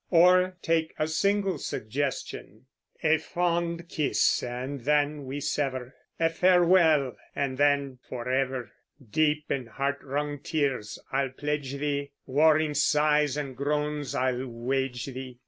[0.09, 2.65] Or take a single suggestion,
[3.03, 5.93] Ae fond kiss, and then we sever!
[6.19, 8.71] Ae farewell, and then forever!
[8.99, 15.37] Deep in heart wrung tears I'll pledge thee, Warring sighs and groans I'll wage thee.